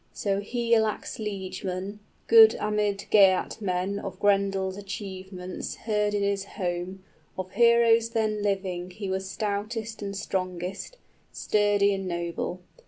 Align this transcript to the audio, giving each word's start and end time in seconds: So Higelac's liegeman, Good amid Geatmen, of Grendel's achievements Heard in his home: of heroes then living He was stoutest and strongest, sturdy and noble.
So 0.13 0.41
Higelac's 0.41 1.19
liegeman, 1.19 1.99
Good 2.25 2.55
amid 2.59 3.05
Geatmen, 3.11 4.03
of 4.03 4.19
Grendel's 4.19 4.75
achievements 4.75 5.75
Heard 5.75 6.15
in 6.15 6.23
his 6.23 6.43
home: 6.43 7.03
of 7.37 7.51
heroes 7.51 8.09
then 8.09 8.41
living 8.41 8.89
He 8.89 9.11
was 9.11 9.29
stoutest 9.29 10.01
and 10.01 10.17
strongest, 10.17 10.97
sturdy 11.31 11.93
and 11.93 12.07
noble. 12.07 12.61